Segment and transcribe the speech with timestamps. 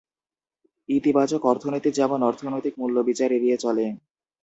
[0.89, 3.85] ইতিবাচক অর্থনীতি যেমন অর্থনৈতিক মূল্য বিচার এড়িয়ে চলে।